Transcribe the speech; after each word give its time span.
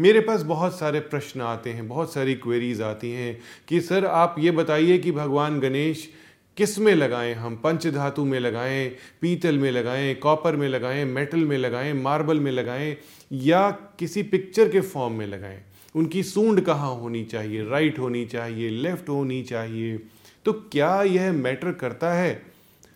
मेरे 0.00 0.20
पास 0.20 0.42
बहुत 0.42 0.78
सारे 0.78 1.00
प्रश्न 1.00 1.40
आते 1.40 1.70
हैं, 1.70 1.88
बहुत 1.88 2.14
सारी 2.14 2.34
क्वेरीज 2.34 2.82
आती 2.82 3.12
हैं 3.12 3.40
कि, 3.68 3.80
सर, 3.80 4.06
आप 4.06 4.36
ये 4.38 4.50
बताइए 4.50 4.98
कि 4.98 5.12
भगवान 5.12 5.60
गणेश 5.60 6.10
किसमें 6.56 6.94
लगाएँ 6.94 7.34
हम? 7.34 7.56
पंच 7.56 7.86
धातु 7.86 8.24
में 8.24 8.40
लगाएँ, 8.40 8.88
पीतल 9.20 9.58
में 9.58 9.70
लगाएँ, 9.70 10.14
कॉपर 10.14 10.56
में 10.56 10.68
लगाएँ 10.68 11.04
मेटल 11.04 11.38
में 11.38 11.58
लगाएँ 11.58 11.92
मार्बल 11.92 12.40
में 12.40 12.52
लगाएँ, 12.52 12.96
या 13.32 13.70
किसी 13.70 14.22
पिक्चर 14.22 14.68
के 14.68 14.80
फॉर्म 14.80 15.14
में 15.14 15.26
लगाएँ? 15.26 15.62
उनकी 15.96 16.22
सूंड 16.22 16.60
कहाँ 16.60 16.94
होनी 16.94 17.24
चाहिए? 17.24 17.64
राइट 17.64 17.98
होनी 17.98 18.24
चाहिए 18.24 18.70
लेफ़्ट 18.70 19.08
होनी 19.08 19.42
चाहिए। 19.42 19.98
तो 20.44 20.52
क्या 20.52 21.02
यह 21.02 21.32
मैटर 21.32 21.72
करता 21.72 22.12
है? 22.12 22.42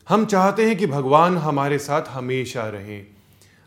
हम 0.09 0.27
चाहते 0.27 0.65
हैं 0.67 0.77
कि 0.77 0.87
भगवान 0.87 1.37
हमारे 1.37 1.79
साथ 1.79 2.03
हमेशा 2.09 2.69
रहें। 2.69 3.07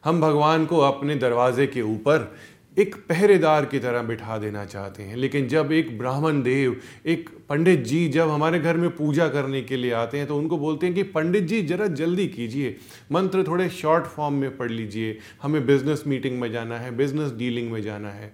हम 0.06 0.22
भगवान 0.22 0.66
को 0.66 0.78
अपने 0.78 1.16
दरवाजे 1.16 1.68
के 1.68 1.82
ऊपर 1.82 2.36
एक 2.78 2.96
पहरेदार 2.96 3.66
की 3.66 3.80
तरह 3.80 4.02
बिठा 4.02 4.38
देना 4.38 4.66
चाहते 4.66 5.04
हैं। 5.04 5.16
लेकिन 5.16 5.48
जब 5.48 5.72
एक 5.72 5.98
ब्राह्मण 5.98 6.42
देव, 6.42 6.82
एक 7.06 7.30
पंडित 7.50 7.80
जी 7.80 8.10
जब 8.10 8.30
हमारे 8.30 8.60
घर 8.60 8.78
में 8.78 8.90
पूजा 8.90 9.28
करने 9.28 9.62
के 9.62 9.78
लिए 9.78 9.92
आते 9.92 10.18
हैं 10.18 10.28
तो 10.28 10.38
उनको 10.38 10.58
बोलते 10.58 10.86
हैं 10.86 10.96
कि, 10.96 11.04
पंडित 11.04 11.44
जी, 11.44 11.62
ज़रा 11.62 11.88
जल्दी 11.88 12.28
कीजिए। 12.28 12.78
मंत्र 13.12 13.44
थोड़े 13.48 13.70
शॉर्ट 13.70 14.06
फॉर्म 14.06 14.36
में 14.36 14.58
पढ़ 14.58 14.72
लीजिए। 14.72 15.18
हमें 15.42 15.66
बिज़नेस 15.66 16.04
मीटिंग 16.08 16.40
में 16.42 16.52
जाना 16.52 16.78
है 16.80 16.96
बिज़नेस 16.98 17.32
डीलिंग 17.32 17.72
में 17.72 17.82
जाना 17.82 18.10
है। 18.10 18.34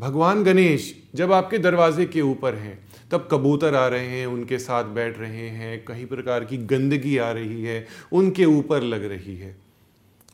भगवान 0.00 0.44
गणेश 0.44 1.02
जब 1.14 1.32
आपके 1.32 1.58
दरवाजे 1.58 2.06
के 2.06 2.20
ऊपर 2.20 2.54
हैं, 2.54 2.78
तब 3.10 3.28
कबूतर 3.32 3.74
आ 3.74 3.88
रहे 3.88 4.06
हैं, 4.06 4.26
उनके 4.26 4.58
साथ 4.58 4.84
बैठ 4.84 5.18
रहे 5.18 5.48
हैं 5.48 5.84
कई 5.88 6.04
प्रकार 6.04 6.44
की 6.44 6.56
गंदगी 6.56 7.18
आ 7.18 7.30
रही 7.32 7.62
है, 7.62 7.86
उनके 8.12 8.44
ऊपर 8.44 8.82
लग 8.82 9.04
रही 9.04 9.36
है। 9.36 9.56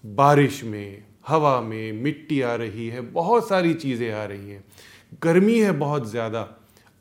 बारिश 0.07 0.65
में 0.65 1.03
हवा 1.27 1.61
में 1.61 1.93
मिट्टी 1.95 2.41
आ 2.41 2.55
रही 2.55 2.89
है, 2.89 3.01
बहुत 3.03 3.49
सारी 3.49 3.75
चीज़ें 3.75 4.11
आ 4.13 4.25
रही 4.25 4.51
हैं। 4.51 4.65
गर्मी 5.23 5.59
है 5.59 5.73
बहुत 5.73 6.11
ज़्यादा। 6.11 6.49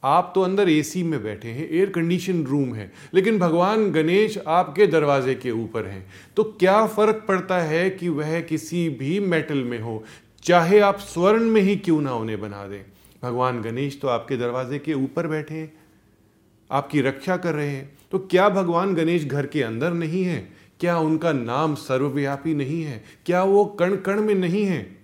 आप 0.03 0.31
तो 0.35 0.41
अंदर 0.41 0.69
एसी 0.69 1.03
में 1.03 1.21
बैठे 1.23 1.47
हैं 1.47 1.67
एयर 1.69 1.89
कंडीशन 1.89 2.43
रूम 2.43 2.73
है। 2.75 2.91
लेकिन 3.13 3.37
भगवान 3.39 3.91
गणेश 3.91 4.37
आपके 4.47 4.87
दरवाजे 4.87 5.35
के 5.35 5.51
ऊपर 5.51 5.85
हैं। 5.85 6.05
तो 6.37 6.43
क्या 6.59 6.85
फ़र्क 6.87 7.23
पड़ता 7.27 7.59
है 7.59 7.89
कि 7.89 8.09
वह 8.09 8.39
किसी 8.41 8.87
भी 8.91 9.19
मेटल 9.19 9.63
में 9.63 9.79
हो? 9.79 10.03
चाहे 10.43 10.79
आप 10.79 10.97
स्वर्ण 10.99 11.43
में 11.43 11.61
ही 11.61 11.75
क्यों 11.75 12.01
ना 12.01 12.13
उन्हें 12.13 12.39
बना 12.41 12.65
दें। 12.67 12.81
भगवान 13.23 13.61
गणेश 13.61 13.99
तो 14.01 14.07
आपके 14.07 14.37
दरवाजे 14.37 14.79
के 14.79 14.93
ऊपर 14.93 15.27
बैठे 15.27 15.55
हैं, 15.55 15.71
आपकी 16.69 17.01
रक्षा 17.01 17.37
कर 17.37 17.53
रहे 17.53 17.69
हैं। 17.69 17.91
तो 18.11 18.19
क्या 18.21 18.49
भगवान 18.49 18.93
गणेश 18.95 19.25
घर 19.25 19.45
के 19.45 19.61
अंदर 19.63 19.93
नहीं 19.93 20.23
है? 20.23 20.47
क्या 20.83 20.99
उनका 20.99 21.31
नाम 21.31 21.75
सर्वव्यापी 21.75 22.53
नहीं 22.53 22.83
है? 22.83 23.03
क्या 23.25 23.43
वो 23.43 23.65
कण 23.65 23.95
कण 23.95 24.21
में 24.21 24.35
नहीं 24.35 24.65
है? 24.65 24.97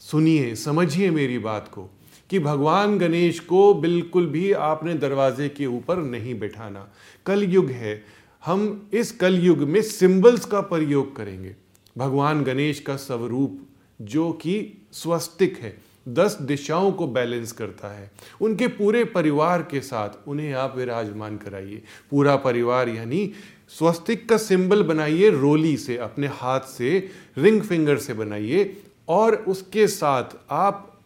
सुनिए, 0.00 0.54
समझिए 0.54 1.10
मेरी 1.10 1.38
बात 1.38 1.68
को, 1.68 1.90
कि 2.30 2.38
भगवान 2.38 2.98
गणेश 2.98 3.40
को 3.40 3.74
बिल्कुल 3.74 4.26
भी 4.26 4.52
आपने 4.52 4.94
दरवाजे 4.94 5.48
के 5.48 5.66
ऊपर 5.66 5.96
नहीं 5.96 6.38
बैठाना। 6.38 6.88
कल 7.26 7.42
युग 7.42 7.70
है। 7.70 8.04
हम 8.44 8.90
इस 8.92 9.12
कल 9.12 9.38
युग 9.38 9.58
में 9.58 9.82
सिंबल्स 9.82 10.44
का 10.44 10.60
प्रयोग 10.60 11.16
करेंगे। 11.16 11.56
भगवान 11.98 12.44
गणेश 12.44 12.80
का 12.80 12.96
स्वरूप, 12.96 13.66
जो 14.02 14.32
कि 14.32 14.86
स्वस्तिक 14.92 15.58
है 15.58 15.78
दस 16.08 16.38
दिशाओं 16.42 16.92
को 16.92 17.06
बैलेंस 17.06 17.52
करता 17.52 17.88
है। 17.88 18.10
उनके 18.40 18.66
पूरे 18.68 19.04
परिवार 19.04 19.62
के 19.62 19.80
साथ 19.80 20.28
उन्हें 20.28 20.52
आप 20.52 20.76
विराजमान 20.76 21.36
कराइए। 21.36 21.82
पूरा 22.10 22.36
परिवार 22.36 22.88
यानी 22.88 23.32
स्वस्तिक 23.68 24.28
का 24.28 24.36
सिंबल 24.36 24.82
बनाइए, 24.82 25.30
रोली 25.30 25.76
से, 25.76 25.96
अपने 25.96 26.26
हाथ 26.26 26.60
से, 26.60 27.10
रिंग 27.38 27.62
फिंगर 27.62 27.96
से 27.96 28.14
बनाइए 28.14 28.82
और 29.08 29.34
उसके 29.34 29.86
साथ 29.86 30.24
आप 30.50 31.00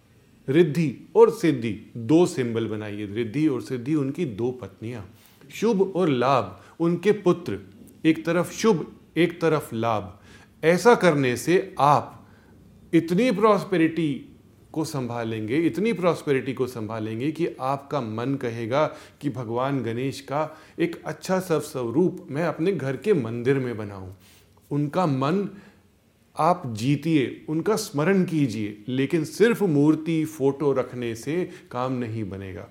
रिद्धि 0.49 1.13
और 1.17 1.31
सिद्धि, 1.31 1.93
दो 1.97 2.27
सिंबल 2.27 2.67
बनाइए। 2.67 3.07
रिद्धि 3.07 3.49
और 3.49 3.63
सिद्धि 3.63 3.95
उनकी 3.95 4.25
दो 4.25 4.51
पत्नियाँ, 4.51 5.11
शुभ 5.55 5.93
और 5.97 6.09
लाभ, 6.09 6.61
उनके 6.81 7.13
पुत्र, 7.13 7.59
एक 8.05 8.25
तरफ़ 8.27 8.53
शुभ, 8.53 8.93
एक 9.17 9.41
तरफ़ 9.41 9.75
लाभ। 9.75 10.19
ऐसा 10.65 10.95
करने 10.95 11.37
से 11.37 11.75
आप 11.79 12.29
इतनी 12.95 13.31
प्रॉस्पेरिटी 13.31 14.30
को 14.73 14.85
संभालेंगे, 14.85 15.57
इतनी 15.59 15.93
प्रॉस्पेरिटी 15.93 16.53
को 16.53 16.67
संभालेंगे 16.67 17.31
कि 17.33 17.49
आपका 17.61 18.01
मन 18.01 18.35
कहेगा 18.35 18.87
कि 19.21 19.31
भगवान 19.31 19.83
गणेश 19.83 20.21
का 20.21 20.57
एक 20.79 21.03
अच्छा 21.05 21.41
सब 21.41 21.63
स्वरूप 21.63 22.27
मैं 22.31 22.45
अपने 22.45 22.73
घर 22.73 22.97
के 22.97 23.15
मंदिर 23.15 23.59
में 23.59 23.77
बनाऊँ। 23.77 24.17
उनका 24.71 25.07
मन 25.07 25.49
आप 26.39 26.63
जीतिए, 26.67 27.47
उनका 27.49 27.77
स्मरण 27.77 28.25
कीजिए, 28.25 28.85
लेकिन 28.89 29.25
सिर्फ़ 29.25 29.65
मूर्ति, 29.65 30.25
फ़ोटो 30.25 30.73
रखने 30.73 31.15
से 31.15 31.51
काम 31.71 31.93
नहीं 31.93 32.31
बनेगा। 32.31 32.69